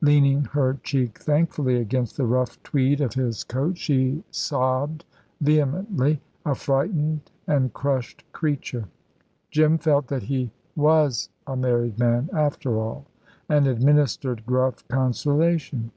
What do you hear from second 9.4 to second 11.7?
Jim felt that he was a